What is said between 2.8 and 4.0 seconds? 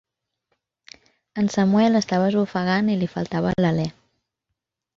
i li faltava l'alè.